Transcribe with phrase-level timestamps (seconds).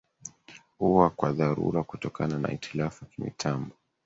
[0.79, 3.75] ua kwa dharura kutokana na hitilafu ya kimitambo